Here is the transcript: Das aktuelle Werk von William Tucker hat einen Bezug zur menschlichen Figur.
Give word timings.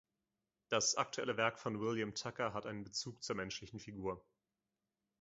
Das 0.69 0.95
aktuelle 0.95 1.37
Werk 1.37 1.59
von 1.59 1.79
William 1.79 2.15
Tucker 2.15 2.55
hat 2.55 2.65
einen 2.65 2.83
Bezug 2.83 3.21
zur 3.21 3.35
menschlichen 3.35 3.79
Figur. 3.79 4.25